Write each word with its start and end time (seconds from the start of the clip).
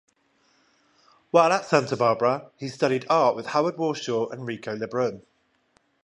While 1.29 1.51
at 1.53 1.67
Santa 1.67 1.95
Barbara, 1.95 2.49
he 2.57 2.69
studied 2.69 3.05
art 3.07 3.35
with 3.35 3.45
Howard 3.45 3.75
Warshaw 3.75 4.31
and 4.31 4.47
Rico 4.47 4.73
Lebrun. 4.75 5.21